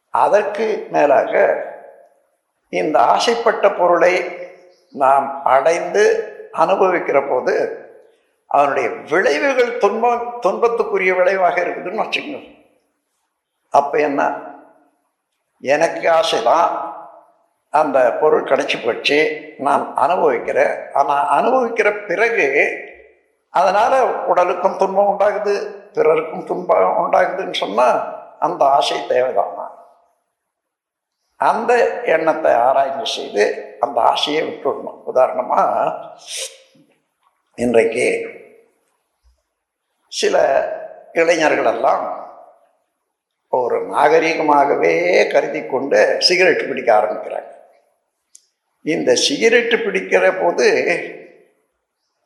அதற்கு 0.10 0.88
மேலாக 0.92 1.34
இந்த 2.70 3.00
ஆசைப்பட்ட 3.00 3.72
பொருளை 3.72 4.14
நாம் 4.90 5.44
அடைந்து 5.44 6.04
அனுபவிக்கிற 6.58 7.30
போது 7.30 7.54
அதனுடைய 8.48 8.90
விளைவுகள் 8.90 9.78
துன்பம் 9.78 10.40
துன்பத்துக்குரிய 10.42 11.16
விளைவாக 11.16 11.62
இருக்குதுன்னு 11.62 12.04
வச்சுக்கோங்க. 12.04 12.66
அப்போ 13.70 14.00
என்ன? 14.00 14.34
எனக்கு 15.64 16.10
ஆசைதான். 16.10 16.92
அந்த 17.70 18.18
பொருள் 18.22 18.44
கிடச்சி 18.44 18.86
போச்சு. 18.86 19.20
நான் 19.60 19.96
அனுபவிக்கிறேன் 19.96 20.94
ஆனால் 20.94 21.30
அனுபவிக்கிற 21.40 22.06
பிறகு 22.06 22.48
அதனால் 23.50 24.26
உடலுக்கும் 24.26 24.78
துன்பம் 24.78 25.20
உண்டாகுது 25.20 25.54
பிறருக்கும் 25.94 26.46
துன்பம் 26.46 27.12
உண்டாகுதுன்னு 27.12 27.54
சொன்னால் 27.54 28.00
அந்த 28.40 28.66
ஆசை 28.66 28.98
தேவைதானா. 29.10 29.68
அந்த 31.36 32.02
எண்ணத்தை 32.04 32.54
ஆராய்ச்சி 32.54 33.22
செய்து 33.22 33.78
அந்த 33.80 34.02
ஆசையை 34.02 34.48
விட்டுடணும். 34.48 35.00
உதாரணமாக 35.04 35.94
இன்றைக்கு 37.56 38.08
சில 40.08 40.36
இளைஞர்களெல்லாம் 41.14 42.23
ஒரு 43.56 43.80
நாகரீகமாகவே 43.90 44.94
கருதி 45.32 45.66
கொண்டு 45.66 46.16
சிகரெட் 46.20 46.68
பிடிக்க 46.68 46.90
ஆரம்பிக்கிறாங்க. 46.94 47.52
இந்த 48.84 49.12
சிகரெட்டு 49.12 49.76
பிடிக்கிற 49.84 50.24
போது 50.42 50.68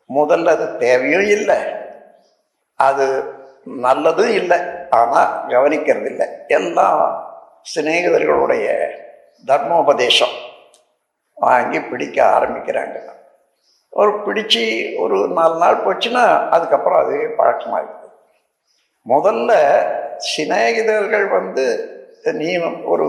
முதல்ல 0.09 0.45
அது 0.45 0.77
தேவையும் 0.77 1.27
இல்லை. 1.27 1.57
அது 2.75 3.23
நல்லதும் 3.65 4.33
இல்லை. 4.33 4.59
ஆனால் 4.89 5.47
கவனிக்கிறது 5.47 6.05
இல்லை 6.05 6.27
எல்லாம் 6.47 7.01
சிநேகிதர்களுடைய 7.75 8.67
தர்மோபதேசம். 9.47 10.35
வாங்கி 11.33 11.81
பிடிக்க 11.81 12.23
ஆரம்பிக்கிறாங்க. 12.23 12.97
ஒரு 13.89 14.11
பிடிச்சி 14.25 14.63
ஒரு 14.97 15.27
நாலு 15.27 15.57
நாள் 15.57 15.83
போச்சுன்னா 15.85 16.49
அதுக்கப்புறம் 16.49 17.05
அது 17.05 17.15
பழக்கமாகிடுது 17.37 18.09
முதல்ல 19.07 19.51
சிநேகிதர்கள் 20.17 21.27
வந்து 21.29 21.65
நீ 22.33 22.57
ஒரு 22.83 23.07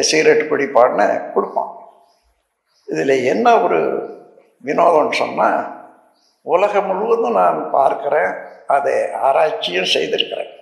சிகரெட் 0.00 0.50
பிடிப்பான்னு 0.50 1.32
கொடுப்பான் 1.32 1.72
இதில் 2.84 3.24
என்ன 3.24 3.62
ஒரு 3.62 3.80
வினோதம்னு 4.64 5.12
சொன்னால் 5.12 5.76
உலகம் 6.42 6.86
முழுவதும் 6.86 7.32
நான் 7.32 7.70
பார்க்குறேன் 7.72 8.46
அதை 8.66 9.12
ஆராய்ச்சியும் 9.12 9.92
செய்திருக்கிறேன். 9.94 10.52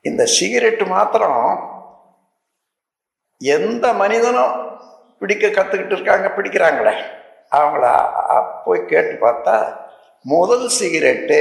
இந்த 0.00 0.26
சிகரெட்டு 0.40 0.86
மாத்திரம் 0.86 1.72
எந்த 3.38 3.92
மனிதனும் 3.92 4.78
பிடிக்க 5.18 5.48
கற்றுக்கிட்டு 5.48 5.92
இருக்காங்க 5.92 6.28
பிடிக்கிறாங்களே? 6.28 6.94
அவங்கள 7.50 7.84
போய் 8.64 8.84
கேட்டு 8.84 9.26
பார்த்தா 9.26 9.76
முதல் 10.20 10.68
சிகரெட்டு 10.80 11.38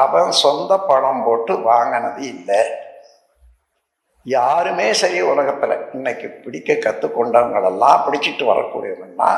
அவன் 0.00 0.30
சொந்த 0.30 0.72
பணம் 0.78 1.24
போட்டு 1.24 1.54
வாங்கினது 1.60 2.22
இல்லை. 2.22 2.60
யாருமே 4.22 4.86
சரி 4.92 5.20
உலகத்தில் 5.20 5.90
இன்னைக்கு 5.92 6.28
பிடிக்க 6.28 6.72
கற்றுக்கொண்டவங்களெல்லாம் 6.72 8.02
பிடிச்சிட்டு 8.06 8.44
வரக்கூடியவன்னா 8.50 9.30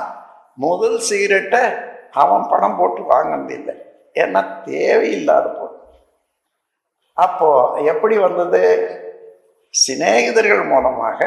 முதல் 0.55 0.99
சிகரெட்டை 0.99 1.63
அவன் 2.23 2.47
பணம் 2.49 2.79
போட்டு 2.79 3.03
வாங்கினது 3.03 3.55
இல்லை. 3.55 3.75
ஏன்னா 4.15 4.41
தேவையில்லாத 4.65 5.47
பொருள். 5.49 5.77
அப்போ 7.13 7.51
எப்படி 7.93 8.19
வந்தது? 8.19 8.63
சிநேகிதர்கள் 9.75 10.65
மூலமாக 10.69 11.19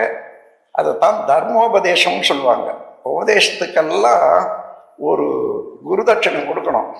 அதைத்தான் 0.71 1.17
தர்மோபதேசம்னு 1.27 2.29
சொல்லுவாங்க. 2.31 2.69
உபதேசத்துக்கெல்லாம் 3.11 4.27
ஒரு 5.09 5.27
குருதட்சணை 5.87 6.41
கொடுக்கணும். 6.45 6.91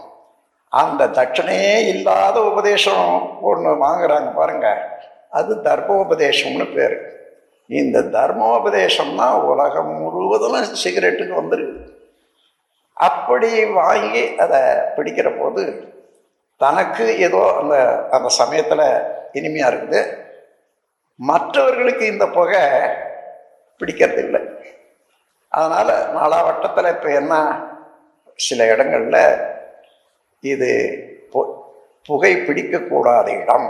அந்த 0.82 1.08
தட்சணையே 1.18 1.74
இல்லாத 1.94 2.38
உபதேசம் 2.52 3.08
ஒன்று 3.50 3.72
வாங்குறாங்க 3.86 4.30
பாருங்க. 4.34 4.68
அது 5.30 5.54
தர்மோபதேசம்னு 5.68 6.66
பேர். 6.76 6.96
இந்த 7.82 8.00
தர்மோபதேசம்னா 8.16 9.28
உலகம் 9.52 9.94
முழுவதும் 10.02 10.58
சிகரெட்டுக்கு 10.84 11.34
வந்துருக்கு. 11.42 11.80
அப்படி 13.08 13.50
வாங்கி 13.66 14.24
அதை 14.44 14.60
பிடிக்கிற 14.96 15.28
போது 15.40 15.64
தனக்கு 16.64 17.06
ஏதோ 17.28 17.40
அந்த 17.62 17.76
அந்த 18.16 18.28
சமயத்தில் 18.42 18.86
இனிமையாக 19.32 19.72
இருக்குது. 19.74 20.02
மற்றவர்களுக்கு 21.16 22.06
இந்த 22.06 22.26
புகை 22.38 22.62
பிடிக்கிறது 23.80 24.22
இல்லை. 24.26 24.42
அதனால் 25.48 25.94
நாலாவட்டத்தில் 26.18 26.94
இப்போ 26.96 27.10
என்ன 27.22 27.34
சில 28.36 28.66
இடங்களில் 28.74 29.52
இது 30.52 30.70
புகை 32.08 32.32
பிடிக்கக்கூடாத 32.48 33.28
இடம் 33.42 33.68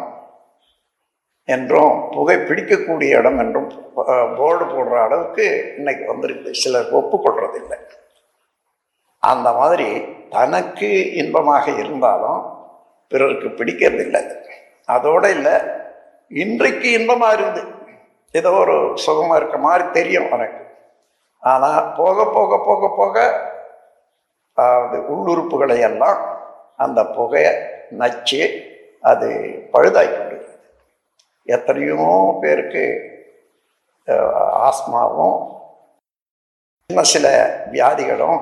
என்றும் 1.56 1.96
புகை 2.16 2.36
பிடிக்கக்கூடிய 2.48 3.18
இடம் 3.20 3.40
என்றும் 3.44 3.70
போர்டு 4.38 4.66
போடுற 4.74 4.96
அளவுக்கு 5.06 5.46
இன்னைக்கு 5.80 6.06
வந்திருக்கு. 6.12 6.50
சிலர் 6.62 6.94
ஒப்புக்கொள்றதில்லை. 7.00 7.78
அந்த 9.32 9.48
மாதிரி 9.60 9.90
தனக்கு 10.36 10.90
இன்பமாக 11.22 11.66
இருந்தாலும் 11.82 12.42
பிறருக்கு 13.12 13.50
பிடிக்கிறது 13.60 14.04
இல்லை 14.08 14.22
அதோடு 14.96 15.30
இல்லை 15.36 15.56
இன்றைக்கு 16.44 16.88
இன்பமாக 16.98 17.36
இருக்குது. 17.38 17.62
ஏதோ 18.40 18.52
ஒரு 18.64 18.76
சுகமாக 19.06 19.40
இருக்க 19.40 19.58
மாதிரி 19.66 19.84
தெரியும் 19.98 20.30
எனக்கு. 20.36 20.62
ஆனால் 21.44 21.90
போக 22.00 22.26
போக 22.38 22.58
போக 22.68 22.90
போக 23.00 23.18
அது 24.58 24.98
உள்ளுறுப்புகளை 25.14 25.78
எல்லாம் 25.90 26.20
அந்த 26.78 27.04
புகையை 27.04 27.54
நச்சு 27.92 28.42
அது 29.02 29.28
பழுதாக்கி 29.74 30.18
விடுகிறது 30.24 30.60
எத்தனையோ 31.48 32.38
பேருக்கு 32.42 32.84
ஆஸ்மாவும் 34.68 35.38
இன்னும் 36.90 37.04
சில 37.04 37.28
வியாதிகளும் 37.72 38.42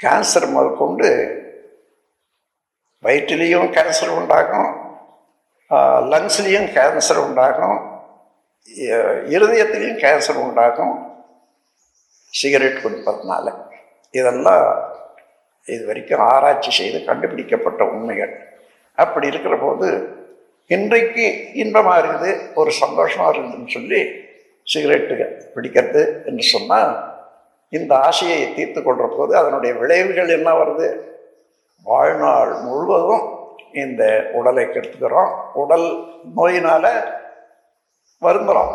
கேன்சர் 0.00 0.50
முதல் 0.50 0.76
கொண்டு 0.76 1.10
வயிற்றுலேயும் 3.02 3.68
கேன்சர் 3.72 4.08
உண்டாகும் 4.08 4.70
லங்ஸ்லேயும் 6.12 6.68
கேன்சர் 6.76 7.20
உண்டாகும் 7.26 7.78
இருதயத்திலையும் 9.34 10.00
கேன்சர் 10.00 10.36
உண்டாகும் 10.36 10.94
சிகரெட் 12.32 12.82
குடிப்பதுனால. 12.84 13.46
இதெல்லாம் 14.10 14.66
இது 15.72 15.82
வரைக்கும் 15.86 16.22
ஆராய்ச்சி 16.32 16.70
செய்து 16.70 16.98
கண்டுபிடிக்கப்பட்ட 17.08 17.84
உண்மைகள். 17.84 18.32
அப்படி 19.02 19.26
இருக்கிற 19.32 19.54
போது 19.56 19.88
இன்றைக்கு 20.76 21.24
இன்பமாக 21.62 22.00
இருக்குது 22.02 22.30
ஒரு 22.60 22.70
சந்தோஷமாக 22.82 23.30
இருக்குதுன்னு 23.32 23.74
சொல்லி 23.76 24.00
சிகரெட்டு 24.66 25.26
பிடிக்கிறது 25.54 26.02
என்று 26.28 26.44
சொன்னால் 26.54 26.92
இந்த 27.76 27.92
ஆசையை 28.08 28.40
தீர்த்து 28.54 28.80
கொள்கிற 28.82 29.06
போது 29.16 29.32
அதனுடைய 29.36 29.72
விளைவுகள் 29.80 30.28
என்ன 30.28 30.48
வருது? 30.60 30.88
வாழ்நாள் 31.82 32.52
முழுவதும் 32.66 33.24
இந்த 33.72 34.02
உடலை 34.32 34.64
கெடுத்துக்கிறோம். 34.64 35.32
உடல் 35.62 35.86
நோயினால் 36.34 36.92
வருந்துறோம். 38.22 38.74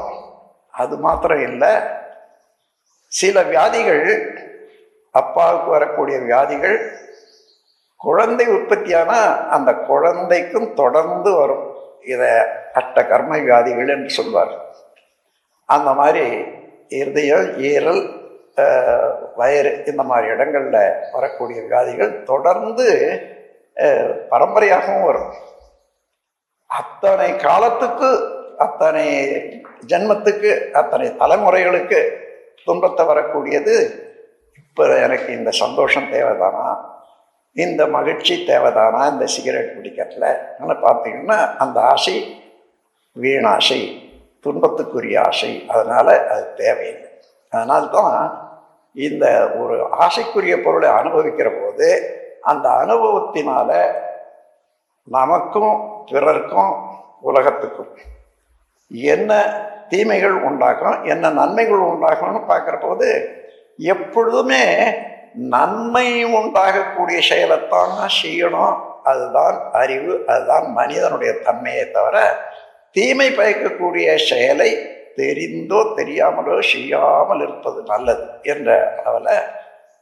அது 0.81 0.95
மாத்திரம் 1.05 1.43
இல்லை 1.49 1.71
சில 3.11 3.43
வியாதிகள் 3.43 4.05
அப்பாவுக்கு 5.19 5.69
வரக்கூடிய 5.75 6.17
வியாதிகள் 6.27 6.77
குழந்தை 8.01 8.45
உற்பத்தியானால் 8.55 9.33
அந்த 9.55 9.71
குழந்தைக்கும் 9.89 10.69
தொடர்ந்து 10.79 11.31
வரும். 11.39 11.65
இதை 12.11 12.29
அட்ட 12.79 12.97
கர்ம 13.11 13.31
வியாதிகள் 13.47 13.91
என்று 13.95 14.11
சொல்வார் 14.17 14.53
அந்த 15.69 15.89
மாதிரி 15.99 16.23
இருதயம் 16.99 17.47
ஈரல் 17.71 18.01
வயிறு 19.39 19.71
இந்த 19.89 20.01
மாதிரி 20.09 20.27
இடங்களில் 20.33 20.81
வரக்கூடிய 21.13 21.59
வியாதிகள் 21.67 22.11
தொடர்ந்து 22.31 22.87
பரம்பரையாகவும் 24.31 25.05
வரும். 25.09 25.31
அத்தனை 26.69 27.29
காலத்துக்கு 27.45 28.09
அத்தனை 28.65 29.05
ஜென்மத்துக்கு 29.91 30.51
அத்தனை 30.79 31.07
தலைமுறைகளுக்கு 31.21 31.99
துன்பத்தை 32.67 33.03
வரக்கூடியது 33.11 33.75
இப்போ 34.71 34.97
எனக்கு 34.97 35.33
இந்த 35.33 35.51
சந்தோஷம் 35.51 36.11
தேவைதானா? 36.11 36.65
இந்த 37.55 37.87
மகிழ்ச்சி 37.87 38.35
தேவைதானா? 38.47 39.11
இந்த 39.11 39.25
சிகரெட் 39.25 39.73
பிடிக்கிறதுல? 39.77 40.27
ஆனால் 40.59 40.79
பார்த்தீங்கன்னா 40.81 41.37
அந்த 41.57 41.81
ஆசை 41.81 42.15
வீணாசை 43.15 43.81
துன்பத்துக்குரிய 44.45 45.17
ஆசை 45.21 45.65
அதனால் 45.67 46.11
அது 46.27 46.53
தேவையில்லை. 46.53 47.09
அதனால்தான் 47.49 48.15
இந்த 48.95 49.25
ஒரு 49.57 49.75
ஆசைக்குரிய 49.91 50.55
பொருளை 50.63 50.89
அனுபவிக்கிற 50.89 51.49
போது 51.61 51.89
அந்த 52.41 52.69
அனுபவத்தினால 52.69 53.69
நமக்கும் 55.03 56.05
பிறருக்கும் 56.05 56.73
உலகத்துக்கும் 57.21 57.91
என்ன 58.91 59.31
தீமைகள் 59.89 60.37
உண்டாகும் 60.43 61.03
என்ன 61.03 61.29
நன்மைகள் 61.29 61.87
உண்டாகணும்னு 61.91 62.41
பார்க்குற 62.47 62.75
போது 62.81 63.07
எப்பொழுதுமே 63.77 64.93
நன்மை 65.33 66.25
உண்டாகக்கூடிய 66.25 67.19
செயலைத்தான் 67.29 68.09
செய்யணும். 68.23 68.89
அதுதான் 69.03 69.71
அறிவு 69.71 70.23
அதுதான் 70.27 70.71
மனிதனுடைய 70.71 71.33
தன்மையை 71.33 71.91
தவிர 71.91 72.43
தீமை 72.91 73.29
பயக்கக்கூடிய 73.29 74.15
செயலை 74.15 74.87
தெரிந்தோ 75.15 75.93
தெரியாமலோ 75.97 76.61
செய்யாமல் 76.61 77.41
இருப்பது 77.41 77.83
நல்லது 77.83 78.27
என்ற 78.41 78.99
அளவில் 79.03 79.41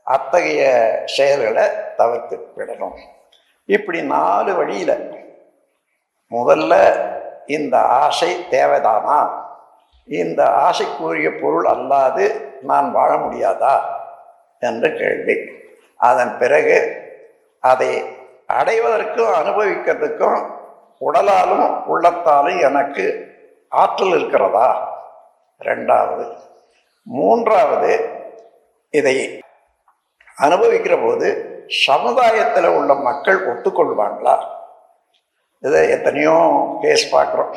அத்தகைய 0.03 1.01
செயல்களை 1.05 1.63
தவிர்த்து 1.97 2.47
விடணும். 2.58 2.97
இப்படி 3.65 4.01
நாலு 4.01 4.55
வழியில் 4.55 5.25
முதல்ல 6.32 6.73
இந்த 7.45 7.82
ஆசை 7.82 8.45
தேவைதானா? 8.51 9.38
இந்த 10.10 10.43
ஆசைக்குரிய 10.45 11.41
பொருள் 11.41 11.65
அல்லாது 11.65 12.45
நான் 12.62 12.91
வாழ 12.91 13.15
முடியாதா? 13.15 13.80
என்ற 14.60 14.89
கேள்வி. 14.89 15.52
அதன் 15.98 16.38
பிறகு 16.38 16.78
அதை 17.60 18.04
அடைவதற்கும் 18.48 19.34
அனுபவிக்கிறதுக்கும் 19.34 20.50
உடலாலும் 21.00 21.84
உள்ளத்தாலும் 21.84 22.62
எனக்கு 22.62 23.28
ஆற்றல் 23.69 24.10
இருக்கிறதா? 24.10 24.98
ரெண்டாவது 25.60 26.38
மூன்றாவது 27.04 28.10
இதை 28.89 29.41
அனுபவிக்கிற 30.41 31.06
போது 31.06 31.28
சமுதாயத்தில் 31.67 32.67
உள்ள 32.67 32.93
மக்கள் 32.93 33.48
ஒத்துக்கொள்வாங்களா? 33.48 34.38
இதை 35.62 35.89
எத்தனையோ 35.89 36.78
கேஸ் 36.82 37.15
பார்க்குறோம். 37.15 37.56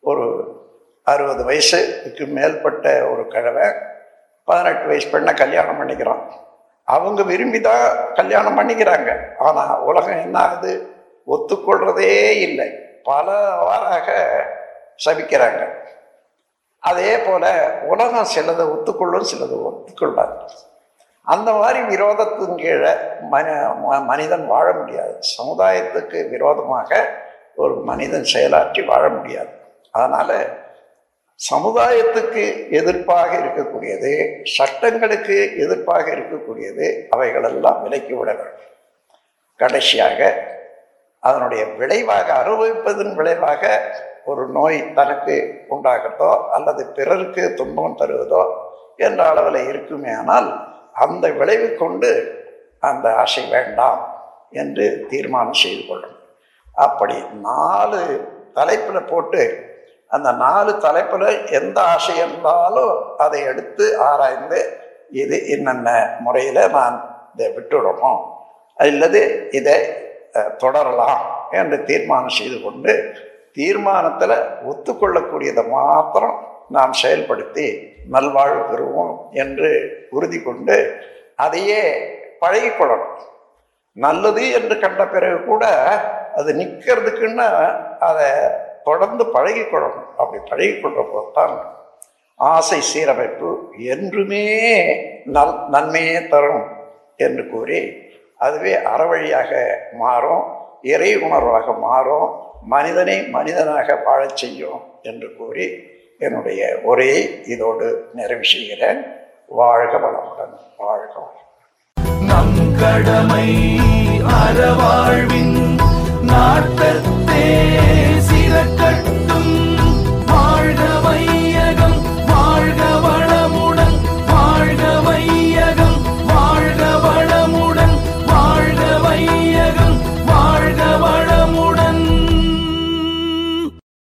ஒரு 0.00 0.58
அறுபது 1.10 1.44
வயசுக்கு 1.44 2.26
மேற்பட்ட 2.26 3.08
ஒரு 3.08 3.26
கிழவை 3.26 3.68
பதினெட்டு 4.44 4.86
வயசு 4.86 5.08
பெண்ணை 5.08 5.34
கல்யாணம் 5.34 5.80
பண்ணிக்கிறான். 5.80 6.30
அவங்க 6.84 7.22
விரும்பி 7.22 7.60
தான் 7.60 8.12
கல்யாணம் 8.14 8.58
பண்ணிக்கிறாங்க. 8.58 9.36
ஆனால் 9.38 9.80
உலகம் 9.80 10.22
என்ன 10.22 10.38
ஆகுது? 10.38 10.90
ஒத்துக்கொள்றதே 11.26 12.30
இல்லை. 12.30 12.70
பல 13.02 13.48
வாராக 13.60 14.28
சபிக்கிறாங்க. 15.04 15.68
அதே 16.78 17.18
போல 17.18 17.70
உலகம் 17.82 18.26
சிலதை 18.36 18.72
ஒத்துக்கொள்ளும் 18.72 19.26
சிலது 19.34 19.72
ஒத்துக்கொள்ளாது. 19.72 20.48
அந்த 21.22 21.52
மாதிரி 21.52 21.80
விரோதத்தின் 21.80 22.54
கீழே 22.54 22.94
மன 23.20 23.52
ம- 23.68 24.04
மனிதன் 24.04 24.46
வாழ 24.46 24.72
முடியாது. 24.72 25.18
சமுதாயத்துக்கு 25.38 26.28
விரோதமாக 26.28 27.14
ஒரு 27.56 27.74
மனிதன் 27.74 28.26
செயலாற்றி 28.34 28.84
வாழ 28.84 29.08
முடியாது. 29.08 29.48
அதனால் 29.90 30.68
சமுதாயத்துக்கு 31.40 32.42
எதிர்ப்பாக 32.70 33.30
இருக்கக்கூடியது 33.38 34.10
சட்டங்களுக்கு 34.56 35.36
எதிர்ப்பாக 35.56 36.06
இருக்கக்கூடியது 36.10 36.86
அவைகளெல்லாம் 37.10 37.82
விலக்கி 37.82 38.14
விட 38.14 38.30
வேண்டும். 38.32 38.66
கடைசியாக 39.60 40.20
அதனுடைய 41.22 41.62
விளைவாக 41.78 42.28
அனுபவிப்பதன் 42.32 43.14
விளைவாக 43.14 43.62
ஒரு 44.24 44.48
நோய் 44.48 44.78
தனக்கு 44.94 45.36
உண்டாகிறதோ 45.68 46.32
அல்லது 46.50 46.82
பிறருக்கு 46.92 47.42
துன்பம் 47.54 47.98
தருவதோ 48.00 48.42
என்ற 48.96 49.20
அளவில் 49.24 49.60
இருக்குமே 49.66 50.12
ஆனால் 50.12 50.48
அந்த 50.94 51.28
விளைவு 51.30 51.68
கொண்டு 51.74 52.10
அந்த 52.78 53.06
ஆசை 53.14 53.42
வேண்டாம் 53.48 54.00
என்று 54.52 54.86
தீர்மானம் 55.10 55.52
செய்து 55.54 55.82
கொள்ளும் 55.88 56.16
அப்படி 56.74 57.16
நாலு 57.40 58.00
தலைப்பில் 58.54 59.08
போட்டு 59.08 59.42
அந்த 60.10 60.28
நாலு 60.42 60.72
தலைப்பில் 60.78 61.28
எந்த 61.50 61.78
ஆசை 61.92 62.14
இருந்தாலும் 62.18 62.94
அதை 63.16 63.40
எடுத்து 63.44 63.84
ஆராய்ந்து 64.08 64.60
இது 65.12 65.36
என்னென்ன 65.46 65.88
முறையில் 66.20 66.62
நான் 66.70 66.96
இதை 67.34 67.48
விட்டுடணும் 67.56 68.20
அல்லது 68.78 69.20
இதை 69.50 69.78
தொடரலாம் 70.56 71.22
என்று 71.50 71.76
தீர்மானம் 71.84 72.36
செய்து 72.38 72.58
கொண்டு 72.60 72.92
தீர்மானத்தில் 73.52 74.36
ஒத்துக்கொள்ளக்கூடியதை 74.64 75.64
மாத்திரம் 75.68 76.38
நாம் 76.68 76.92
செயல்படுத்தி 77.02 77.66
நல்வாழ்வு 78.08 78.62
பெறுவோம் 78.70 79.14
என்று 79.32 79.70
உறுதி 80.10 80.38
கொண்டு 80.42 80.76
அதையே 81.36 81.82
பழகிக்கொள்ளணும். 82.40 83.16
நல்லது 83.96 84.42
என்று 84.50 84.74
கண்ட 84.78 85.02
பிறகு 85.06 85.38
கூட 85.44 85.64
அது 86.34 86.50
நிற்கிறதுக்குன்னா 86.54 87.48
அதை 88.00 88.28
தொடர்ந்து 88.84 89.24
பழகிக்கொள்ளணும். 89.24 90.08
அப்படி 90.16 90.42
பழகிக்கொள்ற 90.50 91.06
போதுதான் 91.12 91.78
ஆசை 92.36 92.80
சீரமைப்பு 92.80 93.56
என்றுமே 93.78 94.44
நல் 95.24 95.68
நன்மையே 95.68 96.28
தரும் 96.28 96.66
என்று 97.16 97.48
கூறி 97.48 97.94
அதுவே 98.38 98.74
அறவழியாக 98.74 99.76
மாறும் 99.92 100.42
இறை 100.82 101.16
உணர்வாக 101.16 101.78
மாறும் 101.78 102.40
மனிதனை 102.62 103.28
மனிதனாக 103.28 103.94
வாழச் 103.94 104.36
செய்யும் 104.36 104.80
என்று 105.02 105.36
கூறி 105.36 105.82
என்னுடைய 106.18 106.78
உரையை 106.82 107.44
இதோடு 107.46 108.08
நிறைவு 108.14 108.44
செய்கிறேன். 108.44 109.04
வாழ்க 109.46 109.96
வளமுடன். 109.96 110.58
வாழ்க 110.76 111.12
வளமுடன். 111.14 112.24
நம் 112.24 112.76
கடமை 112.80 113.78
அறவாழ்வின் 114.18 115.79
நாட்டத்தே 116.30 117.46
சிறக்கட்டும் 118.28 119.19